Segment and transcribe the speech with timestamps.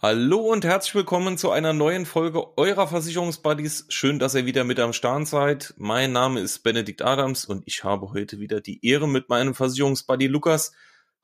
[0.00, 3.86] Hallo und herzlich willkommen zu einer neuen Folge eurer Versicherungsbuddies.
[3.88, 5.74] Schön, dass ihr wieder mit am Start seid.
[5.76, 10.28] Mein Name ist Benedikt Adams und ich habe heute wieder die Ehre mit meinem Versicherungsbuddy
[10.28, 10.72] Lukas.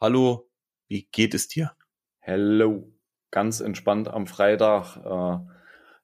[0.01, 0.51] Hallo,
[0.89, 1.71] wie geht es dir?
[2.21, 2.93] Hallo,
[3.31, 4.97] ganz entspannt am Freitag.
[4.97, 5.39] Äh,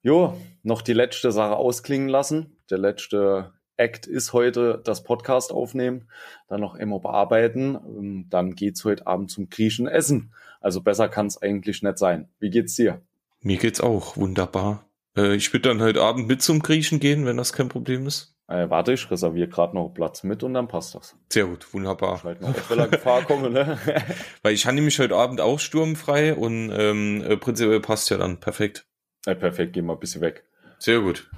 [0.01, 2.63] jo, noch die letzte Sache ausklingen lassen.
[2.69, 3.51] Der letzte
[3.81, 6.07] Act ist heute das Podcast aufnehmen,
[6.47, 7.75] dann noch immer bearbeiten.
[7.75, 10.33] Ähm, dann geht's heute Abend zum Griechen essen.
[10.59, 12.29] Also besser kann's eigentlich nicht sein.
[12.39, 13.01] Wie geht's dir?
[13.41, 14.85] Mir geht's auch wunderbar.
[15.17, 18.35] Äh, ich würde dann heute Abend mit zum Griechen gehen, wenn das kein Problem ist.
[18.47, 21.15] Äh, warte, ich reserviere gerade noch Platz mit und dann passt das.
[21.29, 22.23] Sehr gut, wunderbar.
[22.23, 23.79] Halt noch Gefahr kommen, ne?
[24.43, 28.39] Weil ich habe nämlich heute Abend auch sturmfrei und ähm, äh, prinzipiell passt ja dann
[28.39, 28.85] perfekt.
[29.25, 30.43] Ja, perfekt, gehen wir ein bisschen weg.
[30.79, 31.29] Sehr gut.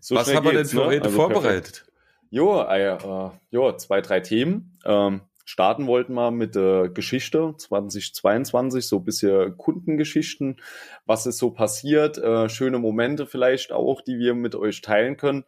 [0.00, 0.84] So Was haben wir denn für ne?
[0.84, 1.64] heute also vorbereitet?
[1.64, 1.92] Perfekt.
[2.30, 4.78] Jo, äh, äh, jo, zwei, drei Themen.
[4.84, 10.60] Ähm, starten wollten wir mit der Geschichte 2022, so ein bisschen Kundengeschichten,
[11.06, 15.44] was ist so passiert, äh, schöne Momente vielleicht auch, die wir mit euch teilen können.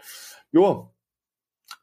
[0.52, 0.90] Jo,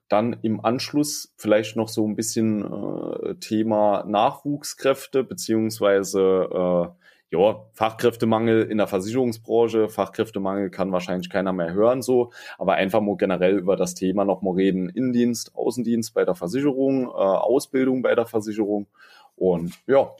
[0.09, 8.63] dann im Anschluss vielleicht noch so ein bisschen äh, Thema Nachwuchskräfte beziehungsweise äh, ja, Fachkräftemangel
[8.63, 13.75] in der Versicherungsbranche, Fachkräftemangel kann wahrscheinlich keiner mehr hören so, aber einfach mal generell über
[13.75, 18.87] das Thema nochmal reden, Innendienst, Außendienst bei der Versicherung, äh, Ausbildung bei der Versicherung
[19.35, 20.11] und ja,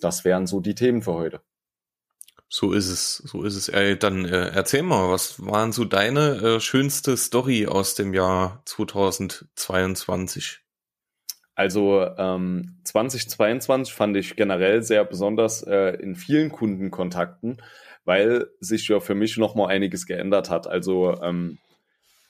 [0.00, 1.40] das wären so die Themen für heute.
[2.52, 3.68] So ist es, so ist es.
[3.68, 8.62] Ey, dann äh, erzähl mal, was waren so deine äh, schönste Story aus dem Jahr
[8.64, 10.60] 2022?
[11.60, 17.60] Also ähm, 2022 fand ich generell sehr besonders äh, in vielen Kundenkontakten,
[18.06, 20.66] weil sich ja für mich nochmal einiges geändert hat.
[20.66, 21.58] Also ähm,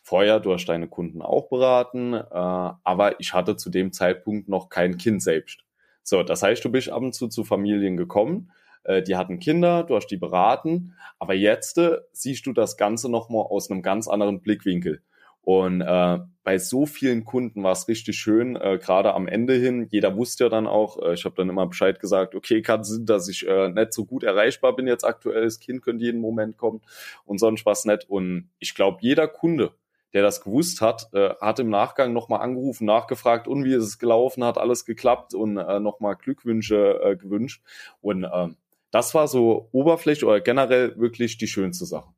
[0.02, 4.68] vorher, du hast deine Kunden auch beraten, äh, aber ich hatte zu dem Zeitpunkt noch
[4.68, 5.60] kein Kind selbst.
[6.02, 8.50] So, das heißt, du bist ab und zu zu Familien gekommen,
[8.82, 13.08] äh, die hatten Kinder, du hast die beraten, aber jetzt äh, siehst du das Ganze
[13.08, 15.02] nochmal aus einem ganz anderen Blickwinkel.
[15.42, 19.86] Und äh, bei so vielen Kunden war es richtig schön, äh, gerade am Ende hin.
[19.90, 23.06] Jeder wusste ja dann auch, äh, ich habe dann immer Bescheid gesagt, okay, kann sein,
[23.06, 25.44] dass ich äh, nicht so gut erreichbar bin jetzt aktuell.
[25.44, 26.82] Das Kind könnte jeden Moment kommen
[27.24, 28.08] und sonst was nicht.
[28.08, 29.72] Und ich glaube, jeder Kunde,
[30.12, 33.98] der das gewusst hat, äh, hat im Nachgang nochmal angerufen, nachgefragt, und wie ist es
[33.98, 37.62] gelaufen, hat alles geklappt und äh, nochmal Glückwünsche äh, gewünscht.
[38.00, 38.48] Und äh,
[38.90, 42.12] das war so Oberfläche oder generell wirklich die schönste Sache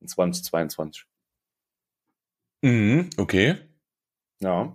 [0.00, 1.06] in 2022.
[2.62, 3.56] Mhm, okay.
[4.40, 4.74] Ja.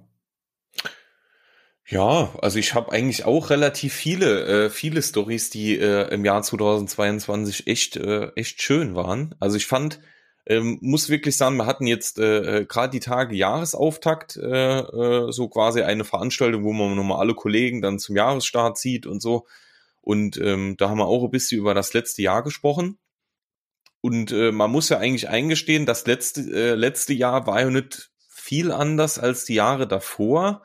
[1.85, 6.41] Ja, also ich habe eigentlich auch relativ viele, äh, viele Stories, die äh, im Jahr
[6.41, 9.35] 2022 echt, äh, echt schön waren.
[9.39, 9.99] Also ich fand,
[10.45, 15.31] ähm, muss wirklich sagen, wir hatten jetzt äh, äh gerade die Tage Jahresauftakt, äh, äh,
[15.31, 19.45] so quasi eine Veranstaltung, wo man nochmal alle Kollegen dann zum Jahresstart sieht und so.
[20.01, 22.97] Und ähm, da haben wir auch ein bisschen über das letzte Jahr gesprochen.
[24.05, 28.11] Und äh, man muss ja eigentlich eingestehen, das letzte, äh, letzte Jahr war ja nicht
[28.27, 30.61] viel anders als die Jahre davor,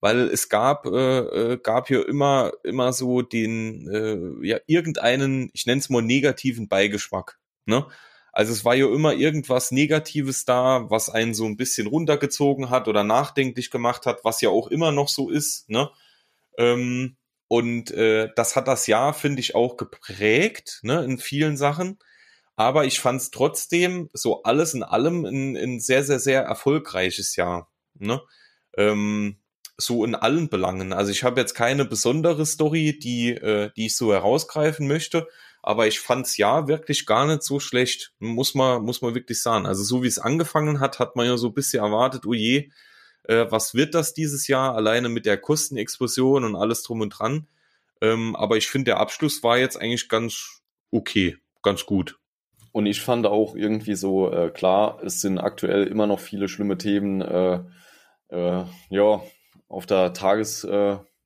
[0.00, 5.66] weil es gab, äh, äh, gab ja immer, immer so den, äh, ja, irgendeinen, ich
[5.66, 7.38] nenne es mal negativen Beigeschmack.
[7.64, 7.86] Ne?
[8.32, 12.88] Also es war ja immer irgendwas Negatives da, was einen so ein bisschen runtergezogen hat
[12.88, 15.70] oder nachdenklich gemacht hat, was ja auch immer noch so ist.
[15.70, 15.90] Ne?
[16.58, 22.00] Ähm, und äh, das hat das Jahr, finde ich, auch geprägt, ne, in vielen Sachen
[22.60, 27.34] aber ich fand es trotzdem so alles in allem ein, ein sehr, sehr, sehr erfolgreiches
[27.34, 27.72] Jahr.
[27.94, 28.20] Ne?
[28.76, 29.38] Ähm,
[29.78, 30.92] so in allen Belangen.
[30.92, 35.26] Also ich habe jetzt keine besondere Story, die, äh, die ich so herausgreifen möchte,
[35.62, 39.64] aber ich fand's ja wirklich gar nicht so schlecht, muss man, muss man wirklich sagen.
[39.64, 42.68] Also so wie es angefangen hat, hat man ja so ein bisschen erwartet, oh je,
[43.24, 47.48] äh, was wird das dieses Jahr, alleine mit der Kostenexplosion und alles drum und dran.
[48.02, 50.60] Ähm, aber ich finde, der Abschluss war jetzt eigentlich ganz
[50.90, 52.19] okay, ganz gut.
[52.72, 56.78] Und ich fand auch irgendwie so, äh, klar, es sind aktuell immer noch viele schlimme
[56.78, 57.60] Themen, äh,
[58.28, 59.22] äh, ja,
[59.68, 60.12] auf der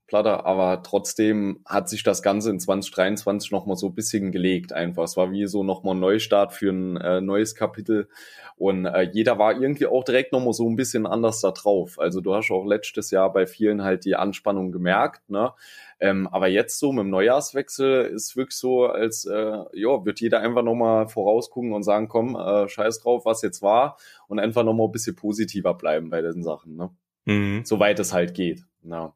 [0.04, 5.04] Tagesplatte, aber trotzdem hat sich das Ganze in 2023 nochmal so ein bisschen gelegt einfach.
[5.04, 8.08] Es war wie so nochmal ein Neustart für ein äh, neues Kapitel
[8.56, 11.98] und äh, jeder war irgendwie auch direkt nochmal so ein bisschen anders da drauf.
[11.98, 15.52] Also du hast auch letztes Jahr bei vielen halt die Anspannung gemerkt, ne?
[16.00, 20.40] Ähm, aber jetzt so mit dem Neujahrswechsel ist wirklich so, als äh, ja, wird jeder
[20.40, 23.96] einfach nochmal vorausgucken und sagen, komm, äh, scheiß drauf, was jetzt war
[24.26, 26.90] und einfach nochmal ein bisschen positiver bleiben bei den Sachen, ne?
[27.26, 27.64] Mhm.
[27.64, 28.64] Soweit es halt geht.
[28.82, 29.14] Ja.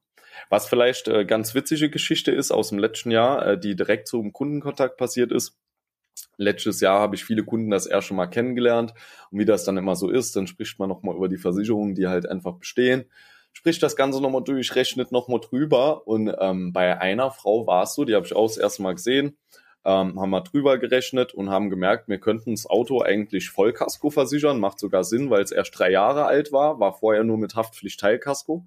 [0.49, 4.33] Was vielleicht äh, ganz witzige Geschichte ist aus dem letzten Jahr, äh, die direkt zum
[4.33, 5.59] Kundenkontakt passiert ist.
[6.37, 8.93] Letztes Jahr habe ich viele Kunden das erste Mal kennengelernt
[9.31, 12.09] und wie das dann immer so ist, dann spricht man nochmal über die Versicherungen, die
[12.09, 13.07] halt einfach bestehen
[13.59, 16.07] spricht das Ganze nochmal durch, rechnet nochmal drüber.
[16.07, 18.95] Und ähm, bei einer Frau war es so, die habe ich auch das erste Mal
[18.95, 19.37] gesehen,
[19.85, 24.61] ähm, haben wir drüber gerechnet und haben gemerkt, wir könnten das Auto eigentlich Vollkasko versichern.
[24.61, 27.99] Macht sogar Sinn, weil es erst drei Jahre alt war, war vorher nur mit Haftpflicht
[27.99, 28.65] Teilkasko.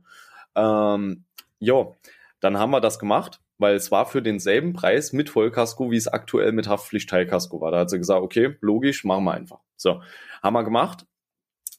[0.56, 1.24] Ähm,
[1.62, 1.96] jo,
[2.42, 6.08] dann haben wir das gemacht, weil es war für denselben Preis mit Vollkasko, wie es
[6.08, 7.72] aktuell mit Haftpflicht Teilkasko war.
[7.72, 9.60] Da hat sie gesagt, okay, logisch, machen wir einfach.
[9.78, 10.02] So,
[10.42, 11.06] haben wir gemacht.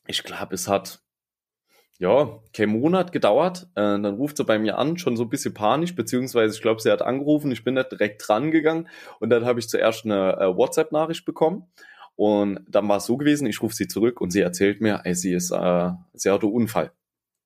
[0.07, 1.03] Ich glaube, es hat
[1.99, 3.69] ja, kein Monat gedauert.
[3.75, 6.81] Äh, dann ruft sie bei mir an, schon so ein bisschen panisch, beziehungsweise ich glaube,
[6.81, 8.89] sie hat angerufen, ich bin nicht direkt dran gegangen
[9.21, 11.71] und dann habe ich zuerst eine äh, WhatsApp-Nachricht bekommen
[12.17, 15.15] und dann war es so gewesen, ich rufe sie zurück und sie erzählt mir, ey,
[15.15, 16.93] sie ist, äh, sie hatte Unfall.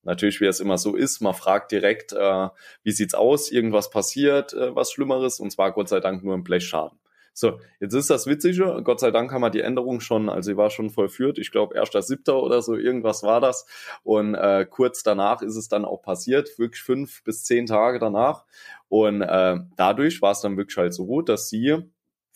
[0.07, 2.49] Natürlich, wie es immer so ist, man fragt direkt, äh,
[2.85, 6.45] wie sieht's aus, irgendwas passiert, äh, was Schlimmeres und zwar Gott sei Dank nur ein
[6.45, 6.99] Blechschaden.
[7.35, 10.57] So, jetzt ist das Witzige, Gott sei Dank haben wir die Änderung schon, also sie
[10.57, 13.67] war schon vollführt, ich glaube erst das siebter oder so, irgendwas war das.
[14.05, 18.45] Und äh, kurz danach ist es dann auch passiert, wirklich fünf bis zehn Tage danach.
[18.89, 21.83] Und äh, dadurch war es dann wirklich halt so gut, dass sie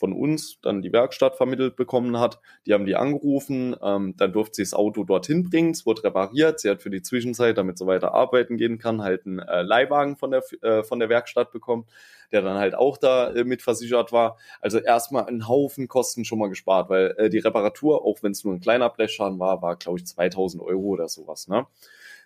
[0.01, 2.41] von uns dann die Werkstatt vermittelt bekommen hat.
[2.67, 6.59] Die haben die angerufen, ähm, dann durfte sie das Auto dorthin bringen, es wurde repariert,
[6.59, 10.17] sie hat für die Zwischenzeit, damit sie weiter arbeiten gehen kann, halt einen äh, Leihwagen
[10.17, 11.85] von der, äh, von der Werkstatt bekommen,
[12.33, 14.39] der dann halt auch da äh, mit versichert war.
[14.63, 18.43] Also erstmal einen Haufen Kosten schon mal gespart, weil äh, die Reparatur, auch wenn es
[18.43, 21.47] nur ein kleiner Blechschaden war, war glaube ich 2000 Euro oder sowas.
[21.47, 21.67] Ne?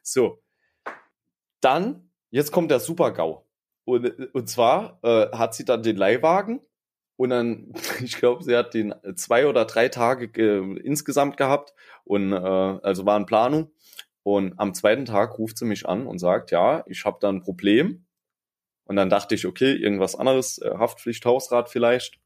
[0.01, 0.39] So,
[1.61, 3.43] dann, jetzt kommt der Super-GAU.
[3.85, 6.61] Und, und zwar äh, hat sie dann den Leihwagen
[7.17, 7.73] und dann,
[8.03, 11.75] ich glaube, sie hat den zwei oder drei Tage äh, insgesamt gehabt
[12.05, 13.71] und äh, also war in Planung.
[14.23, 17.43] Und am zweiten Tag ruft sie mich an und sagt, ja, ich habe da ein
[17.43, 18.07] Problem.
[18.85, 22.19] Und dann dachte ich, okay, irgendwas anderes, äh, Haftpflicht, Hausrat vielleicht.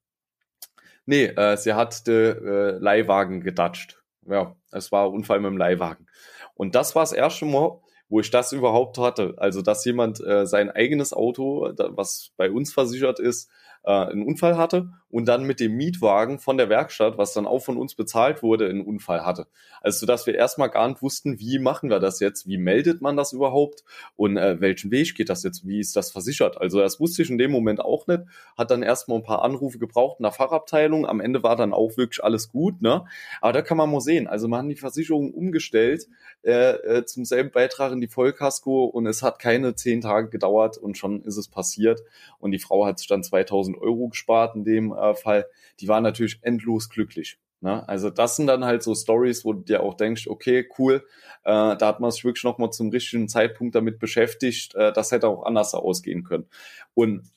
[1.06, 4.02] Nee, äh, sie hat den äh, Leihwagen gedatscht.
[4.26, 6.06] Ja, es war Unfall mit dem Leihwagen.
[6.54, 9.34] Und das war das erste Mal, wo ich das überhaupt hatte.
[9.38, 13.50] Also, dass jemand äh, sein eigenes Auto, was bei uns versichert ist,
[13.84, 17.60] äh, einen Unfall hatte und dann mit dem Mietwagen von der Werkstatt, was dann auch
[17.60, 19.46] von uns bezahlt wurde, einen Unfall hatte.
[19.80, 23.16] Also dass wir erstmal gar nicht wussten, wie machen wir das jetzt, wie meldet man
[23.16, 23.84] das überhaupt?
[24.16, 26.60] Und äh, welchen Weg geht das jetzt, wie ist das versichert.
[26.60, 28.22] Also das wusste ich in dem Moment auch nicht,
[28.56, 31.96] hat dann erstmal ein paar Anrufe gebraucht in der Fachabteilung, am Ende war dann auch
[31.96, 33.04] wirklich alles gut, ne?
[33.40, 36.06] Aber da kann man mal sehen, also man hat die Versicherung umgestellt
[36.42, 40.76] äh, äh, zum selben Beitrag in die Vollkasko und es hat keine zehn Tage gedauert
[40.76, 42.02] und schon ist es passiert.
[42.38, 45.46] Und die Frau hat sich dann 2000 Euro gespart in dem äh, Fall.
[45.80, 47.38] Die waren natürlich endlos glücklich.
[47.60, 47.88] Ne?
[47.88, 51.04] Also das sind dann halt so Stories, wo du dir auch denkst, okay, cool,
[51.44, 54.74] äh, da hat man sich wirklich nochmal zum richtigen Zeitpunkt damit beschäftigt.
[54.74, 56.46] Äh, das hätte auch anders ausgehen können.
[56.94, 57.30] Und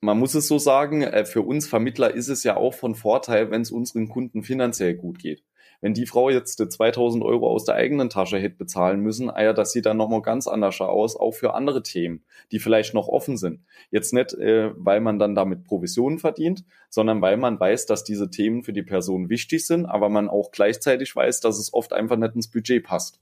[0.00, 3.50] man muss es so sagen, äh, für uns Vermittler ist es ja auch von Vorteil,
[3.50, 5.42] wenn es unseren Kunden finanziell gut geht
[5.80, 9.52] wenn die Frau jetzt 2000 Euro aus der eigenen Tasche hätte bezahlen müssen, ah ja,
[9.52, 13.36] das sieht dann nochmal ganz anders aus, auch für andere Themen, die vielleicht noch offen
[13.36, 13.60] sind.
[13.90, 18.30] Jetzt nicht, äh, weil man dann damit Provisionen verdient, sondern weil man weiß, dass diese
[18.30, 22.16] Themen für die Person wichtig sind, aber man auch gleichzeitig weiß, dass es oft einfach
[22.16, 23.20] nicht ins Budget passt.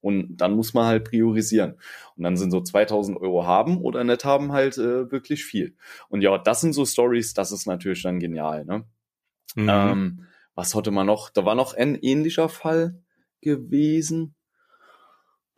[0.00, 1.74] Und dann muss man halt priorisieren.
[2.16, 5.74] Und dann sind so 2000 Euro haben oder nicht haben halt äh, wirklich viel.
[6.08, 8.64] Und ja, das sind so Stories, das ist natürlich dann genial.
[8.64, 8.84] Ne?
[9.56, 9.68] Mhm.
[9.68, 10.26] Ähm,
[10.56, 11.30] was hatte man noch?
[11.30, 13.00] Da war noch ein ähnlicher Fall
[13.40, 14.34] gewesen.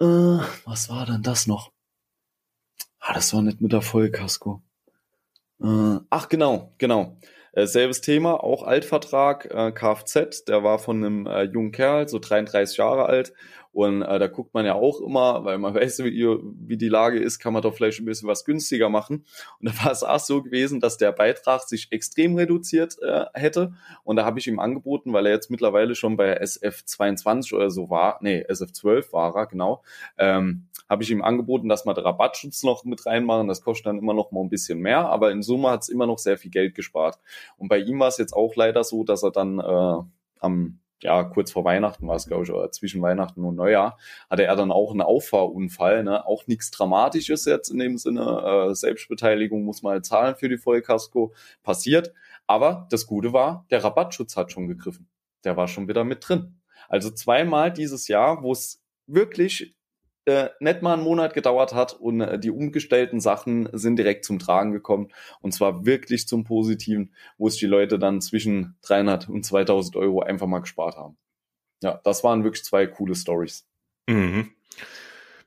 [0.01, 1.73] Äh, was war denn das noch?
[3.01, 4.61] Ah, das war nicht mit der Vollkasko.
[5.63, 7.17] Äh, ach, genau, genau.
[7.53, 12.19] Äh, selbes Thema, auch Altvertrag, äh, Kfz, der war von einem äh, jungen Kerl, so
[12.19, 13.33] 33 Jahre alt,
[13.79, 16.27] und äh, da guckt man ja auch immer, weil man weiß, wie,
[16.67, 19.25] wie die Lage ist, kann man doch vielleicht ein bisschen was günstiger machen.
[19.61, 23.75] Und da war es auch so gewesen, dass der Beitrag sich extrem reduziert äh, hätte.
[24.03, 27.89] Und da habe ich ihm angeboten, weil er jetzt mittlerweile schon bei SF22 oder so
[27.89, 29.85] war, nee, SF12 war er, genau,
[30.19, 33.47] ähm, habe ich ihm angeboten, dass wir den Rabattschutz noch mit reinmachen.
[33.47, 36.09] Das kostet dann immer noch mal ein bisschen mehr, aber in Summe hat es immer
[36.09, 37.21] noch sehr viel Geld gespart.
[37.57, 40.03] Und bei ihm war es jetzt auch leider so, dass er dann äh,
[40.41, 44.45] am ja, kurz vor Weihnachten war es, glaube ich, oder zwischen Weihnachten und Neujahr, hatte
[44.45, 46.27] er dann auch einen Auffahrunfall, ne?
[46.27, 48.69] Auch nichts Dramatisches jetzt in dem Sinne.
[48.71, 51.33] Äh, Selbstbeteiligung muss man halt zahlen für die Vollkasko.
[51.63, 52.13] Passiert.
[52.47, 55.09] Aber das Gute war, der Rabattschutz hat schon gegriffen.
[55.45, 56.61] Der war schon wieder mit drin.
[56.89, 59.77] Also zweimal dieses Jahr, wo es wirklich
[60.29, 64.39] äh, nicht mal einen Monat gedauert hat und äh, die umgestellten Sachen sind direkt zum
[64.39, 65.09] Tragen gekommen
[65.41, 70.21] und zwar wirklich zum Positiven, wo es die Leute dann zwischen 300 und 2000 Euro
[70.21, 71.17] einfach mal gespart haben.
[71.83, 73.67] Ja, das waren wirklich zwei coole Stories.
[74.07, 74.51] Mhm.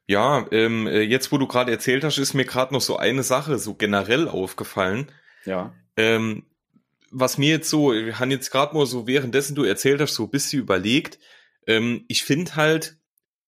[0.08, 3.24] Ja, ähm, äh, jetzt wo du gerade erzählt hast, ist mir gerade noch so eine
[3.24, 5.12] Sache so generell aufgefallen.
[5.46, 5.74] Ja.
[5.96, 6.44] Ähm,
[7.12, 10.24] was mir jetzt so, wir haben jetzt gerade mal so währenddessen du erzählt hast, so
[10.24, 11.20] ein bisschen überlegt.
[11.68, 12.98] Ähm, ich finde halt,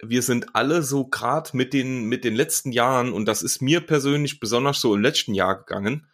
[0.09, 3.81] wir sind alle so grad mit den, mit den letzten Jahren, und das ist mir
[3.81, 6.07] persönlich besonders so im letzten Jahr gegangen,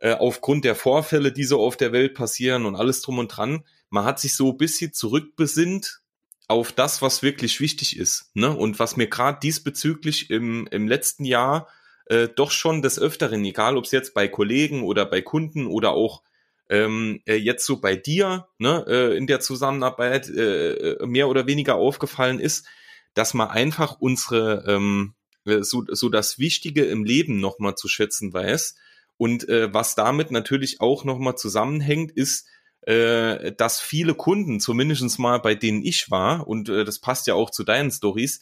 [0.00, 3.64] äh, aufgrund der Vorfälle, die so auf der Welt passieren und alles drum und dran.
[3.88, 6.00] Man hat sich so ein bisschen zurückbesinnt
[6.48, 8.30] auf das, was wirklich wichtig ist.
[8.34, 8.54] Ne?
[8.54, 11.68] Und was mir gerade diesbezüglich im, im letzten Jahr
[12.06, 15.92] äh, doch schon des Öfteren, egal ob es jetzt bei Kollegen oder bei Kunden oder
[15.92, 16.22] auch
[16.68, 21.46] ähm, äh, jetzt so bei dir ne, äh, in der Zusammenarbeit äh, äh mehr oder
[21.46, 22.66] weniger aufgefallen ist,
[23.14, 25.14] dass man einfach unsere ähm,
[25.44, 28.76] äh, so, so das Wichtige im Leben nochmal zu schätzen weiß.
[29.16, 32.46] Und äh, was damit natürlich auch nochmal zusammenhängt, ist,
[32.82, 37.34] äh, dass viele Kunden, zumindestens mal bei denen ich war, und äh, das passt ja
[37.34, 38.40] auch zu deinen Stories,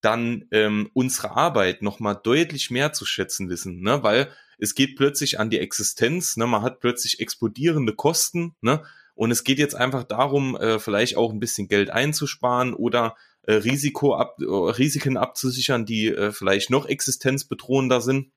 [0.00, 4.02] dann ähm, unsere Arbeit nochmal deutlich mehr zu schätzen wissen, ne?
[4.02, 6.46] weil es geht plötzlich an die Existenz, ne?
[6.46, 8.84] man hat plötzlich explodierende Kosten ne?
[9.14, 13.54] und es geht jetzt einfach darum, äh, vielleicht auch ein bisschen Geld einzusparen oder äh,
[13.54, 18.32] Risiko ab, äh, Risiken abzusichern, die äh, vielleicht noch existenzbedrohender sind.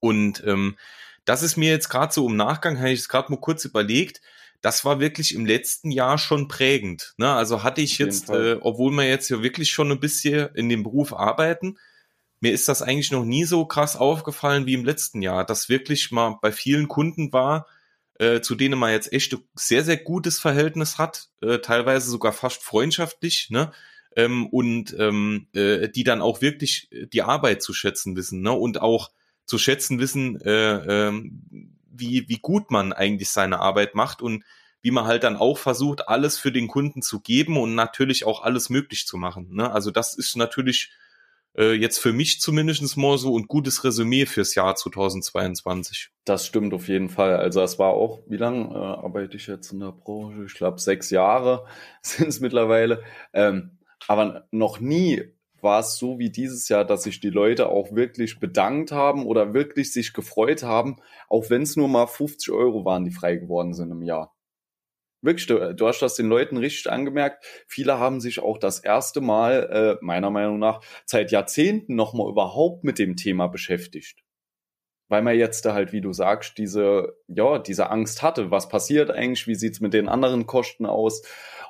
[0.00, 0.76] Und ähm,
[1.24, 4.20] das ist mir jetzt gerade so im Nachgang, habe ich es gerade mal kurz überlegt,
[4.60, 7.14] das war wirklich im letzten Jahr schon prägend.
[7.18, 7.30] Ne?
[7.30, 10.82] Also hatte ich jetzt, äh, obwohl wir jetzt ja wirklich schon ein bisschen in dem
[10.82, 11.76] Beruf arbeiten,
[12.40, 16.10] mir ist das eigentlich noch nie so krass aufgefallen wie im letzten Jahr, dass wirklich
[16.12, 17.66] mal bei vielen Kunden war,
[18.18, 22.32] äh, zu denen man jetzt echt ein sehr, sehr gutes Verhältnis hat, äh, teilweise sogar
[22.32, 23.72] fast freundschaftlich, ne?
[24.16, 28.52] Ähm, und ähm, äh, die dann auch wirklich die Arbeit zu schätzen wissen, ne?
[28.52, 29.10] Und auch
[29.46, 31.30] zu schätzen wissen, äh, äh,
[31.90, 34.44] wie, wie gut man eigentlich seine Arbeit macht und
[34.82, 38.42] wie man halt dann auch versucht, alles für den Kunden zu geben und natürlich auch
[38.42, 39.48] alles möglich zu machen.
[39.54, 39.70] Ne?
[39.70, 40.92] Also das ist natürlich
[41.56, 46.10] äh, jetzt für mich zumindest mal so ein gutes Resümee fürs Jahr 2022.
[46.24, 47.36] Das stimmt auf jeden Fall.
[47.36, 50.44] Also es war auch, wie lange äh, arbeite ich jetzt in der Branche?
[50.44, 51.66] Ich glaube sechs Jahre
[52.02, 53.02] sind es mittlerweile.
[53.32, 55.22] Ähm, aber noch nie
[55.60, 59.54] war es so wie dieses Jahr, dass sich die Leute auch wirklich bedankt haben oder
[59.54, 60.96] wirklich sich gefreut haben,
[61.28, 64.36] auch wenn es nur mal 50 Euro waren, die frei geworden sind im Jahr.
[65.22, 67.42] Wirklich, du, du hast das den Leuten richtig angemerkt.
[67.66, 72.84] Viele haben sich auch das erste Mal, äh, meiner Meinung nach, seit Jahrzehnten nochmal überhaupt
[72.84, 74.24] mit dem Thema beschäftigt
[75.08, 78.50] weil man jetzt da halt, wie du sagst, diese, ja, diese Angst hatte.
[78.50, 79.46] Was passiert eigentlich?
[79.46, 81.22] Wie sieht's mit den anderen Kosten aus?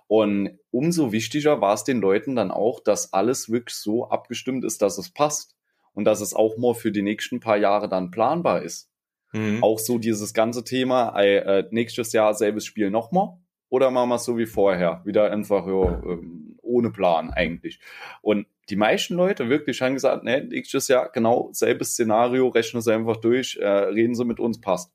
[0.07, 4.83] Und umso wichtiger war es den Leuten dann auch, dass alles wirklich so abgestimmt ist,
[4.83, 5.57] dass es passt
[5.95, 8.91] und dass es auch mal für die nächsten paar Jahre dann planbar ist.
[9.33, 9.63] Mhm.
[9.63, 13.37] Auch so dieses ganze Thema, äh, nächstes Jahr selbes Spiel nochmal
[13.69, 17.81] oder machen wir es so wie vorher, wieder einfach ja, ähm, ohne Plan eigentlich.
[18.23, 22.95] Und die meisten Leute wirklich haben gesagt, nee, nächstes Jahr genau selbes Szenario, rechnen sie
[22.95, 24.93] einfach durch, äh, reden sie mit uns, passt.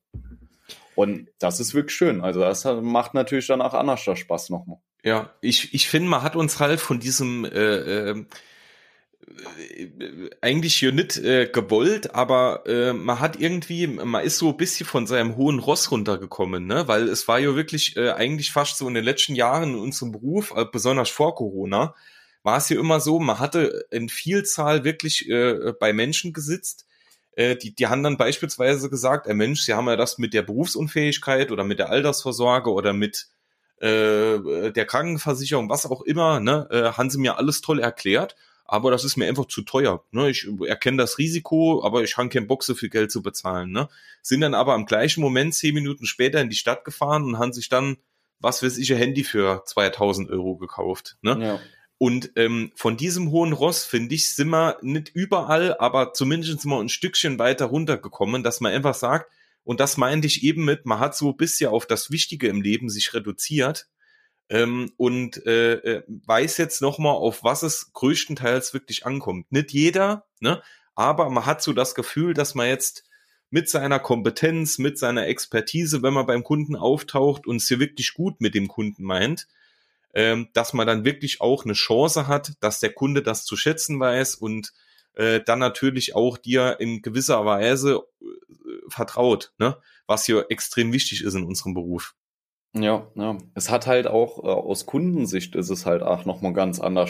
[0.95, 2.21] Und das ist wirklich schön.
[2.21, 4.79] Also das macht natürlich dann auch anders Spaß nochmal.
[5.03, 8.25] Ja, ich, ich finde, man hat uns halt von diesem äh, äh,
[10.41, 14.85] eigentlich hier nicht äh, gewollt, aber äh, man hat irgendwie, man ist so ein bisschen
[14.85, 16.87] von seinem hohen Ross runtergekommen, ne?
[16.87, 20.11] Weil es war ja wirklich äh, eigentlich fast so in den letzten Jahren in unserem
[20.11, 21.95] Beruf, äh, besonders vor Corona,
[22.43, 26.85] war es ja immer so, man hatte in Vielzahl wirklich äh, bei Menschen gesitzt,
[27.35, 30.41] äh, die, die haben dann beispielsweise gesagt, ey Mensch, sie haben ja das mit der
[30.43, 33.27] Berufsunfähigkeit oder mit der Altersvorsorge oder mit
[33.81, 38.91] äh, der Krankenversicherung, was auch immer, ne, äh, haben sie mir alles toll erklärt, aber
[38.91, 40.03] das ist mir einfach zu teuer.
[40.11, 40.29] Ne?
[40.29, 43.71] Ich erkenne das Risiko, aber ich habe keinen Bock, so viel Geld zu bezahlen.
[43.71, 43.89] Ne?
[44.21, 47.51] Sind dann aber im gleichen Moment zehn Minuten später in die Stadt gefahren und haben
[47.51, 47.97] sich dann,
[48.39, 51.17] was weiß ich, ein Handy für 2000 Euro gekauft.
[51.23, 51.37] Ne?
[51.41, 51.59] Ja.
[51.97, 56.79] Und ähm, von diesem hohen Ross, finde ich, sind wir nicht überall, aber zumindest mal
[56.79, 59.31] ein Stückchen weiter runtergekommen, dass man einfach sagt,
[59.63, 62.89] und das meinte ich eben mit, man hat so bisher auf das Wichtige im Leben
[62.89, 63.87] sich reduziert
[64.49, 69.51] ähm, und äh, äh, weiß jetzt nochmal, auf was es größtenteils wirklich ankommt.
[69.51, 70.61] Nicht jeder, ne?
[70.95, 73.05] aber man hat so das Gefühl, dass man jetzt
[73.51, 78.13] mit seiner Kompetenz, mit seiner Expertise, wenn man beim Kunden auftaucht und es hier wirklich
[78.13, 79.47] gut mit dem Kunden meint,
[80.13, 83.99] ähm, dass man dann wirklich auch eine Chance hat, dass der Kunde das zu schätzen
[83.99, 84.73] weiß und
[85.19, 88.25] äh, dann natürlich auch dir in gewisser Weise äh,
[88.87, 89.77] vertraut, ne?
[90.07, 92.15] was hier extrem wichtig ist in unserem Beruf.
[92.73, 93.37] Ja, ja.
[93.53, 97.09] Es hat halt auch äh, aus Kundensicht ist es halt auch nochmal ganz anders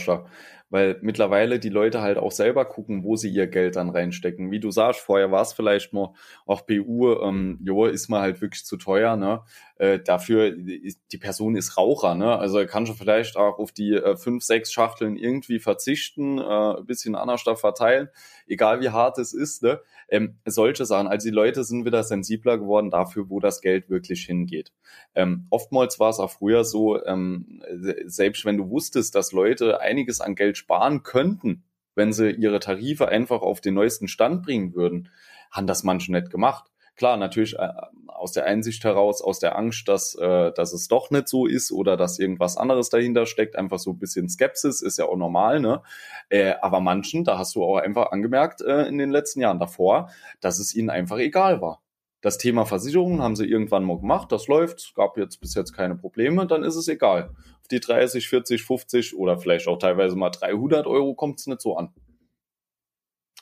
[0.69, 4.51] weil mittlerweile die Leute halt auch selber gucken, wo sie ihr Geld dann reinstecken.
[4.51, 6.13] Wie du sagst, vorher war es vielleicht mal
[6.45, 9.41] auch BU, ähm, jo, ist mal halt wirklich zu teuer, ne?
[9.77, 12.37] Äh, dafür, die Person ist Raucher, ne?
[12.37, 16.85] Also kann schon vielleicht auch auf die äh, fünf, sechs Schachteln irgendwie verzichten, äh, ein
[16.85, 18.09] bisschen anders verteilen,
[18.45, 19.79] egal wie hart es ist, ne?
[20.09, 21.07] Ähm, solche Sachen.
[21.07, 24.71] Also die Leute sind wieder sensibler geworden dafür, wo das Geld wirklich hingeht.
[25.15, 27.63] Ähm, oftmals war es auch früher so, ähm,
[28.05, 31.63] selbst wenn du wusstest, dass Leute einiges an Geld sparen könnten,
[31.95, 35.09] wenn sie ihre Tarife einfach auf den neuesten Stand bringen würden,
[35.51, 36.69] haben das manche nicht gemacht.
[36.95, 37.69] klar, natürlich äh,
[38.07, 41.71] aus der Einsicht heraus, aus der Angst, dass, äh, dass es doch nicht so ist
[41.71, 45.61] oder dass irgendwas anderes dahinter steckt, einfach so ein bisschen Skepsis, ist ja auch normal,
[45.61, 45.81] ne?
[46.29, 50.09] Äh, aber manchen, da hast du auch einfach angemerkt in den letzten Jahren davor,
[50.41, 51.81] dass es ihnen einfach egal war.
[52.21, 55.95] Das Thema Versicherungen haben sie irgendwann mal gemacht, das läuft, gab jetzt bis jetzt keine
[55.95, 57.33] Probleme, dann ist es egal.
[57.71, 61.77] Die 30, 40, 50 oder vielleicht auch teilweise mal 300 Euro kommt es nicht so
[61.77, 61.93] an.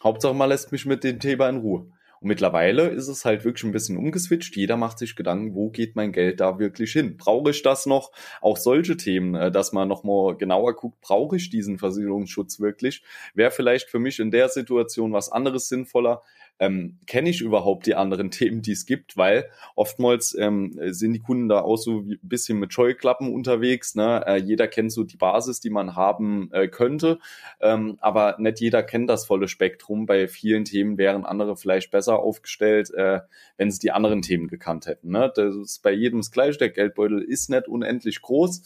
[0.04, 1.92] Hauptsache, man lässt mich mit dem Thema in Ruhe.
[2.20, 4.56] Und mittlerweile ist es halt wirklich ein bisschen umgeswitcht.
[4.56, 7.16] Jeder macht sich Gedanken, wo geht mein Geld da wirklich hin?
[7.18, 8.12] Brauche ich das noch?
[8.42, 13.04] Auch solche Themen, äh, dass man nochmal genauer guckt, brauche ich diesen Versicherungsschutz wirklich?
[13.36, 16.24] Wäre vielleicht für mich in der Situation was anderes sinnvoller,
[16.60, 21.20] ähm, kenne ich überhaupt die anderen Themen, die es gibt, weil oftmals ähm, sind die
[21.20, 23.96] Kunden da auch so ein bisschen mit Scheuklappen unterwegs.
[23.96, 24.24] Ne?
[24.26, 27.20] Äh, jeder kennt so die Basis, die man haben äh, könnte,
[27.62, 30.06] ähm, aber nicht jeder kennt das volle Spektrum.
[30.06, 33.22] Bei vielen Themen wären andere vielleicht besser aufgestellt, äh,
[33.58, 35.12] wenn sie die anderen Themen gekannt hätten.
[35.12, 35.32] Ne?
[35.36, 36.58] Das ist bei jedem das Gleiche.
[36.58, 38.64] Der Geldbeutel ist nicht unendlich groß.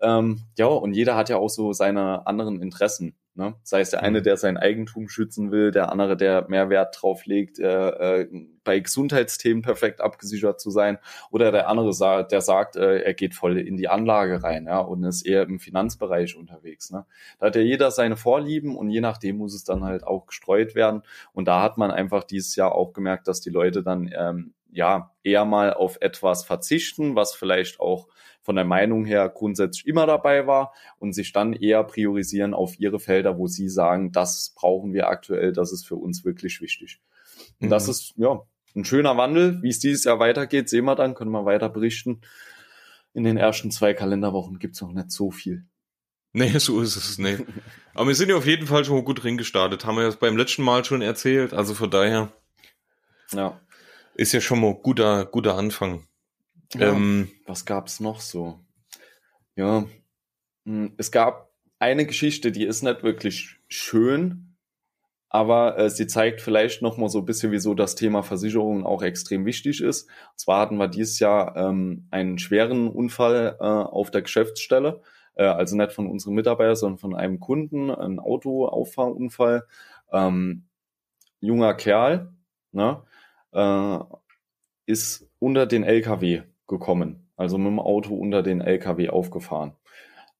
[0.00, 3.14] Ähm, ja, und jeder hat ja auch so seine anderen Interessen.
[3.36, 3.54] Ne?
[3.62, 4.24] Sei es der eine, mhm.
[4.24, 8.28] der sein Eigentum schützen will, der andere, der mehr Wert drauf legt, äh, äh,
[8.64, 10.98] bei Gesundheitsthemen perfekt abgesichert zu sein,
[11.30, 15.04] oder der andere, der sagt, äh, er geht voll in die Anlage rein ja, und
[15.04, 16.90] ist eher im Finanzbereich unterwegs.
[16.90, 17.04] Ne?
[17.38, 20.74] Da hat ja jeder seine Vorlieben und je nachdem muss es dann halt auch gestreut
[20.74, 21.02] werden.
[21.32, 25.12] Und da hat man einfach dieses Jahr auch gemerkt, dass die Leute dann ähm, ja
[25.22, 28.08] eher mal auf etwas verzichten, was vielleicht auch
[28.46, 33.00] von der Meinung her grundsätzlich immer dabei war und sich dann eher priorisieren auf ihre
[33.00, 37.00] Felder, wo sie sagen, das brauchen wir aktuell, das ist für uns wirklich wichtig.
[37.60, 37.70] Und mhm.
[37.70, 38.40] das ist ja
[38.76, 39.60] ein schöner Wandel.
[39.62, 42.20] Wie es dieses Jahr weitergeht, sehen wir dann, können wir weiter berichten.
[43.14, 45.64] In den ersten zwei Kalenderwochen gibt's noch nicht so viel.
[46.32, 47.38] Nee, so ist es, nee.
[47.94, 49.84] Aber wir sind ja auf jeden Fall schon gut drin gestartet.
[49.84, 51.52] Haben wir das beim letzten Mal schon erzählt.
[51.52, 52.32] Also von daher.
[53.32, 53.60] Ja.
[54.14, 56.06] Ist ja schon mal guter, guter Anfang.
[56.74, 58.60] Ja, ähm, was gab's noch so?
[59.56, 59.86] Ja,
[60.64, 64.56] hm, es gab eine Geschichte, die ist nicht wirklich schön,
[65.28, 69.02] aber äh, sie zeigt vielleicht noch mal so ein bisschen, wieso das Thema Versicherungen auch
[69.02, 70.08] extrem wichtig ist.
[70.08, 75.02] Und zwar hatten wir dieses Jahr ähm, einen schweren Unfall äh, auf der Geschäftsstelle,
[75.34, 79.66] äh, also nicht von unserem Mitarbeiter, sondern von einem Kunden, ein Autoauffahrunfall.
[80.12, 80.66] Ähm,
[81.40, 82.32] junger Kerl,
[82.72, 83.02] ne,
[83.52, 83.98] äh,
[84.86, 89.72] ist unter den LKW gekommen, also mit dem Auto unter den LKW aufgefahren.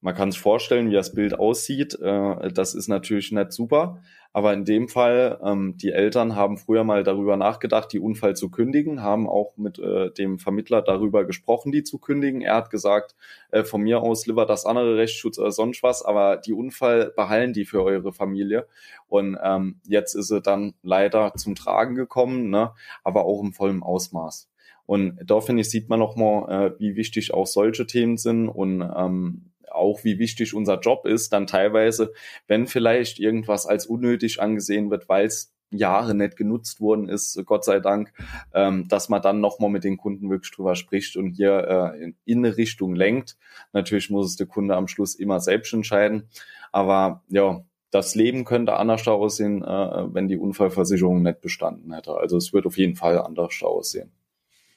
[0.03, 1.99] Man kann sich vorstellen, wie das Bild aussieht.
[2.01, 6.85] Äh, das ist natürlich nicht super, aber in dem Fall, ähm, die Eltern haben früher
[6.85, 11.73] mal darüber nachgedacht, die Unfall zu kündigen, haben auch mit äh, dem Vermittler darüber gesprochen,
[11.73, 12.43] die zu kündigen.
[12.43, 13.17] Er hat gesagt,
[13.51, 17.55] äh, von mir aus lieber das andere Rechtsschutz oder sonst was, aber die Unfall behallen
[17.55, 18.67] die für eure Familie.
[19.09, 22.75] Und ähm, jetzt ist er dann leider zum Tragen gekommen, ne?
[23.03, 24.51] aber auch im vollen Ausmaß.
[24.87, 28.83] Und da finde ich, sieht man nochmal, äh, wie wichtig auch solche Themen sind und
[28.83, 32.13] ähm, auch wie wichtig unser Job ist, dann teilweise,
[32.47, 37.65] wenn vielleicht irgendwas als unnötig angesehen wird, weil es Jahre nicht genutzt worden ist, Gott
[37.65, 38.13] sei Dank,
[38.55, 42.17] ähm, dass man dann nochmal mit den Kunden wirklich drüber spricht und hier äh, in,
[42.25, 43.37] in eine Richtung lenkt.
[43.73, 46.29] Natürlich muss es der Kunde am Schluss immer selbst entscheiden,
[46.73, 52.15] aber ja, das Leben könnte anders aussehen, äh, wenn die Unfallversicherung nicht bestanden hätte.
[52.17, 54.13] Also es wird auf jeden Fall anders aussehen.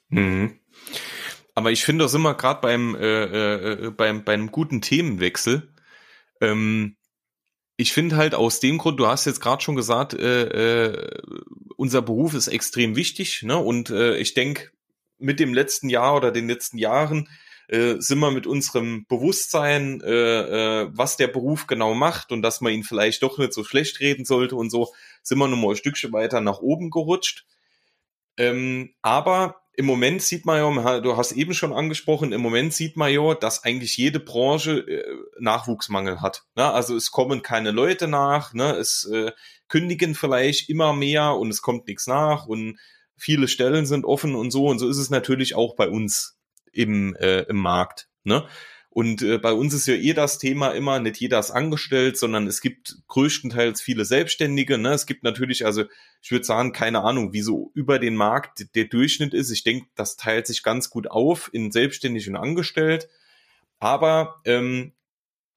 [0.09, 0.59] Mhm.
[1.55, 5.73] Aber ich finde das immer gerade beim, äh, äh, beim, beim guten Themenwechsel.
[6.41, 6.95] Ähm,
[7.75, 11.21] ich finde halt aus dem Grund, du hast jetzt gerade schon gesagt, äh, äh,
[11.77, 13.57] unser Beruf ist extrem wichtig, ne?
[13.57, 14.71] Und äh, ich denke,
[15.17, 17.29] mit dem letzten Jahr oder den letzten Jahren
[17.69, 22.61] äh, sind wir mit unserem Bewusstsein, äh, äh, was der Beruf genau macht und dass
[22.61, 24.93] man ihn vielleicht doch nicht so schlecht reden sollte und so,
[25.23, 27.45] sind wir nun mal ein Stückchen weiter nach oben gerutscht.
[28.37, 32.97] Ähm, aber im Moment sieht man ja, du hast eben schon angesprochen, im Moment sieht
[32.97, 35.05] man ja, dass eigentlich jede Branche äh,
[35.39, 36.43] Nachwuchsmangel hat.
[36.57, 36.69] Ne?
[36.69, 38.71] Also es kommen keine Leute nach, ne?
[38.73, 39.31] es äh,
[39.69, 42.77] kündigen vielleicht immer mehr und es kommt nichts nach und
[43.15, 44.65] viele Stellen sind offen und so.
[44.65, 46.37] Und so ist es natürlich auch bei uns
[46.73, 48.09] im, äh, im Markt.
[48.25, 48.49] Ne?
[48.99, 52.47] Und äh, bei uns ist ja eh das Thema immer, nicht jeder ist angestellt, sondern
[52.47, 54.77] es gibt größtenteils viele Selbstständige.
[54.77, 54.89] Ne?
[54.89, 55.85] Es gibt natürlich, also
[56.21, 59.51] ich würde sagen, keine Ahnung, wie so über den Markt der Durchschnitt ist.
[59.51, 63.07] Ich denke, das teilt sich ganz gut auf in selbstständig und angestellt.
[63.79, 64.91] Aber ähm,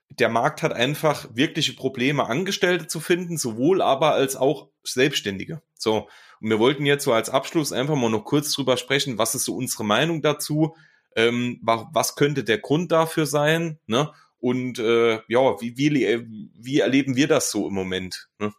[0.08, 5.62] der Markt hat einfach wirkliche Probleme, Angestellte zu finden, sowohl aber als auch Selbstständige.
[5.76, 6.08] So,
[6.40, 9.46] und wir wollten jetzt so als Abschluss einfach mal noch kurz drüber sprechen, was ist
[9.46, 10.76] so unsere Meinung dazu?
[11.16, 14.12] Ähm, was könnte der Grund dafür sein, ne?
[14.42, 16.26] Und äh, ja, wie, wie,
[16.58, 18.28] wie erleben wir das so im Moment?
[18.40, 18.52] Ne?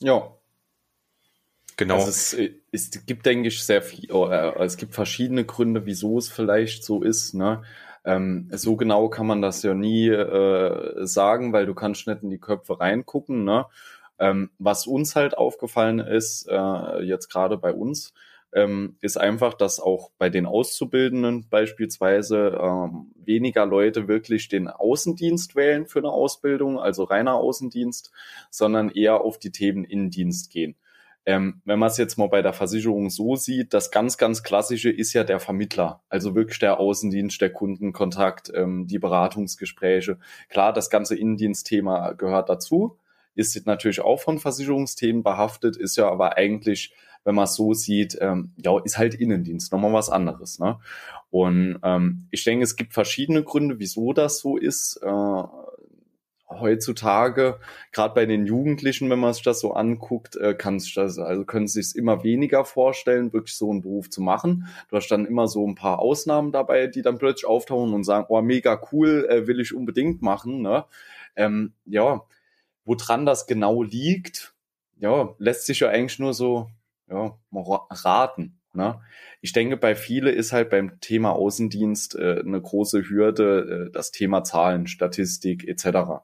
[0.00, 0.34] Ja.
[1.76, 1.94] Genau.
[1.94, 2.36] Also es,
[2.72, 6.82] es gibt, denke ich, sehr viel, oh, äh, es gibt verschiedene Gründe, wieso es vielleicht
[6.82, 7.34] so ist.
[7.34, 7.62] Ne?
[8.04, 12.30] Ähm, so genau kann man das ja nie äh, sagen, weil du kannst nicht in
[12.30, 13.44] die Köpfe reingucken.
[13.44, 13.66] Ne?
[14.18, 18.12] Ähm, was uns halt aufgefallen ist, äh, jetzt gerade bei uns,
[18.52, 25.54] ähm, ist einfach, dass auch bei den Auszubildenden beispielsweise ähm, weniger Leute wirklich den Außendienst
[25.54, 28.10] wählen für eine Ausbildung, also reiner Außendienst,
[28.50, 30.76] sondern eher auf die Themen Innendienst gehen.
[31.26, 34.90] Ähm, wenn man es jetzt mal bei der Versicherung so sieht, das ganz, ganz klassische
[34.90, 40.18] ist ja der Vermittler, also wirklich der Außendienst, der Kundenkontakt, ähm, die Beratungsgespräche.
[40.48, 42.98] Klar, das ganze Innendienstthema gehört dazu,
[43.34, 48.16] ist natürlich auch von Versicherungsthemen behaftet, ist ja aber eigentlich, wenn man es so sieht,
[48.20, 50.58] ähm, ja, ist halt Innendienst, nochmal was anderes.
[50.58, 50.78] Ne?
[51.30, 55.00] Und ähm, ich denke, es gibt verschiedene Gründe, wieso das so ist.
[55.02, 55.42] Äh,
[56.50, 57.60] heutzutage,
[57.92, 61.44] gerade bei den Jugendlichen, wenn man sich das so anguckt, äh, kann sich das, also
[61.44, 64.66] können sie sich immer weniger vorstellen, wirklich so einen Beruf zu machen.
[64.88, 68.26] Du hast dann immer so ein paar Ausnahmen dabei, die dann plötzlich auftauchen und sagen,
[68.28, 70.62] oh, mega cool, äh, will ich unbedingt machen.
[70.62, 70.84] Ne?
[71.36, 72.22] Ähm, ja,
[72.84, 74.54] woran das genau liegt,
[74.98, 76.68] ja, lässt sich ja eigentlich nur so
[77.10, 77.38] ja,
[77.90, 78.60] raten.
[78.72, 79.00] Ne?
[79.40, 84.12] Ich denke, bei viele ist halt beim Thema Außendienst äh, eine große Hürde äh, das
[84.12, 86.22] Thema Zahlen, Statistik etc.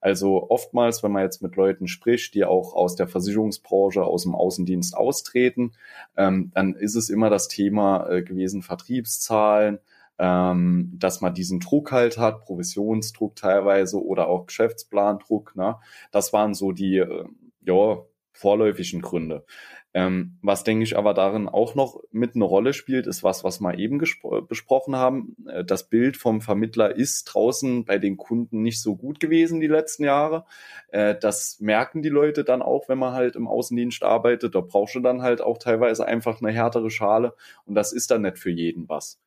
[0.00, 4.34] Also oftmals, wenn man jetzt mit Leuten spricht, die auch aus der Versicherungsbranche, aus dem
[4.34, 5.72] Außendienst austreten,
[6.16, 9.78] ähm, dann ist es immer das Thema äh, gewesen, Vertriebszahlen,
[10.18, 15.54] ähm, dass man diesen Druck halt hat, Provisionsdruck teilweise oder auch Geschäftsplandruck.
[15.56, 15.76] Ne?
[16.12, 17.24] Das waren so die äh,
[17.62, 17.98] ja,
[18.32, 19.44] vorläufigen Gründe.
[19.92, 23.60] Ähm, was denke ich aber darin auch noch mit eine Rolle spielt, ist was, was
[23.60, 25.34] wir eben besprochen haben.
[25.48, 29.66] Äh, das Bild vom Vermittler ist draußen bei den Kunden nicht so gut gewesen die
[29.66, 30.44] letzten Jahre.
[30.88, 34.54] Äh, das merken die Leute dann auch, wenn man halt im Außendienst arbeitet.
[34.54, 38.22] Da brauchst du dann halt auch teilweise einfach eine härtere Schale und das ist dann
[38.22, 39.20] nicht für jeden was.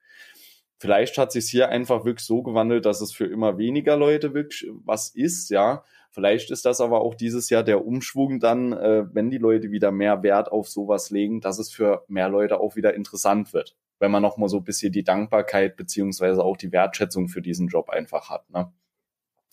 [0.80, 4.70] Vielleicht hat sich hier einfach wirklich so gewandelt, dass es für immer weniger Leute wirklich
[4.84, 5.84] was ist, ja.
[6.14, 9.92] Vielleicht ist das aber auch dieses Jahr der Umschwung dann, äh, wenn die Leute wieder
[9.92, 13.76] mehr Wert auf sowas legen, dass es für mehr Leute auch wieder interessant wird.
[13.98, 17.90] Wenn man nochmal so ein bisschen die Dankbarkeit beziehungsweise auch die Wertschätzung für diesen Job
[17.90, 18.48] einfach hat.
[18.52, 18.72] Ne?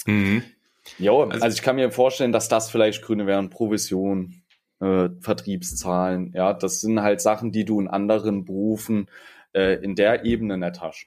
[0.04, 0.42] Mhm.
[0.98, 4.42] Ja, also, also ich kann mir vorstellen, dass das vielleicht Gründe wären, Provision,
[4.80, 9.08] äh, Vertriebszahlen, ja, das sind halt Sachen, die du in anderen Berufen
[9.54, 11.06] äh, in der Ebene nicht hast.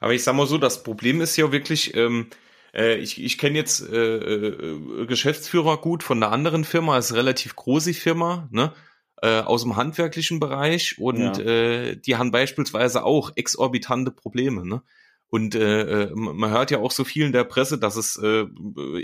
[0.00, 3.56] Aber ich sag mal so, das Problem ist ja wirklich, ähm, äh, ich ich kenne
[3.56, 8.72] jetzt äh, äh, Geschäftsführer gut von einer anderen Firma, ist eine relativ große Firma, ne?
[9.20, 11.38] Äh, aus dem handwerklichen Bereich und ja.
[11.40, 14.82] äh, die haben beispielsweise auch exorbitante Probleme, ne?
[15.28, 18.44] Und äh, äh man hört ja auch so viel in der Presse, dass es, äh,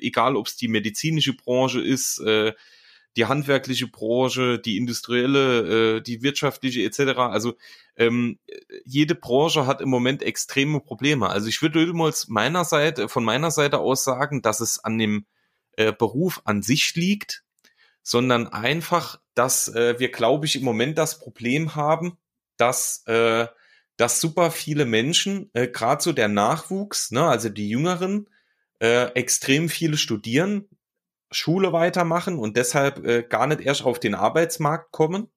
[0.01, 2.53] egal ob es die medizinische Branche ist, äh,
[3.17, 7.19] die handwerkliche Branche, die industrielle, äh, die wirtschaftliche etc.
[7.19, 7.55] Also
[7.97, 8.39] ähm,
[8.85, 11.29] jede Branche hat im Moment extreme Probleme.
[11.29, 15.27] Also ich würde mal meiner Seite, von meiner Seite aus sagen, dass es an dem
[15.77, 17.45] äh, Beruf an sich liegt,
[18.03, 22.19] sondern einfach, dass äh, wir, glaube ich, im Moment das Problem haben,
[22.57, 23.47] dass äh,
[23.97, 28.29] dass super viele Menschen, äh, gerade so der Nachwuchs, ne, also die Jüngeren,
[28.81, 30.69] äh, extrem viele studieren,
[31.35, 35.29] Schule weitermachen und deshalb äh, gar nicht erst auf den Arbeitsmarkt kommen.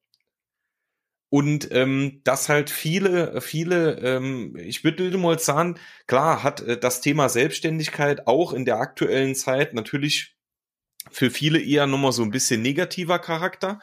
[1.30, 7.02] Und ähm, dass halt viele, viele, ähm, ich würde mal sagen, klar hat äh, das
[7.02, 10.38] Thema Selbstständigkeit auch in der aktuellen Zeit natürlich
[11.12, 13.80] für viele eher nochmal so ein bisschen negativer Charakter.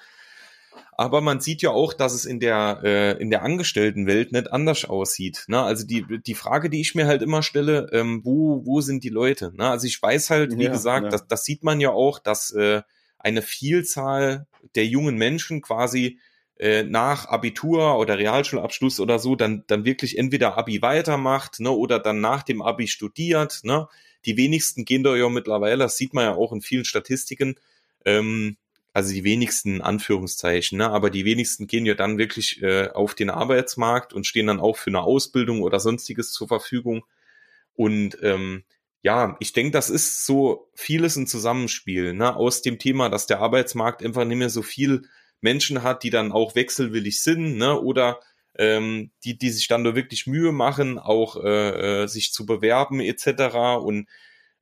[0.96, 4.84] Aber man sieht ja auch, dass es in der, äh, in der Angestelltenwelt nicht anders
[4.84, 5.44] aussieht.
[5.48, 5.60] Ne?
[5.60, 9.08] Also die, die Frage, die ich mir halt immer stelle, ähm, wo, wo sind die
[9.08, 9.52] Leute?
[9.56, 9.68] Ne?
[9.68, 11.10] Also ich weiß halt, wie ja, gesagt, ja.
[11.10, 12.82] Das, das sieht man ja auch, dass äh,
[13.18, 16.18] eine Vielzahl der jungen Menschen quasi
[16.56, 21.98] äh, nach Abitur oder Realschulabschluss oder so dann, dann wirklich entweder Abi weitermacht ne, oder
[21.98, 23.60] dann nach dem Abi studiert.
[23.64, 23.88] Ne?
[24.24, 27.56] Die wenigsten gehen da ja mittlerweile, das sieht man ja auch in vielen Statistiken,
[28.04, 28.56] ähm,
[28.94, 30.88] also die wenigsten Anführungszeichen, ne?
[30.88, 34.76] aber die wenigsten gehen ja dann wirklich äh, auf den Arbeitsmarkt und stehen dann auch
[34.76, 37.04] für eine Ausbildung oder sonstiges zur Verfügung.
[37.74, 38.62] Und ähm,
[39.02, 42.36] ja, ich denke, das ist so vieles ein Zusammenspiel, ne?
[42.36, 45.02] aus dem Thema, dass der Arbeitsmarkt einfach nicht mehr so viel
[45.40, 47.80] Menschen hat, die dann auch wechselwillig sind, ne?
[47.80, 48.20] oder
[48.56, 53.00] ähm, die, die sich dann nur wirklich Mühe machen, auch äh, äh, sich zu bewerben
[53.00, 53.82] etc.
[53.82, 54.08] Und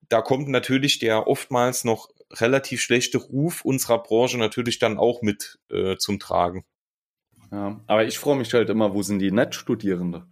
[0.09, 5.59] da kommt natürlich der oftmals noch relativ schlechte Ruf unserer Branche natürlich dann auch mit
[5.71, 6.65] äh, zum Tragen.
[7.51, 10.27] Ja, aber ich freue mich halt immer, wo sind die Nettstudierende?